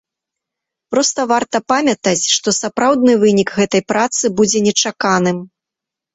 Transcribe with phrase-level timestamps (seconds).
[0.95, 5.37] Проста варта памятаць, што сапраўдны вынік гэтай працы будзе нечаканым.